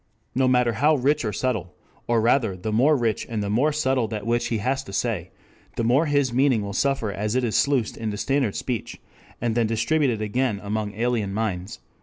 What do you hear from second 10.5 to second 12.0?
among alien minds.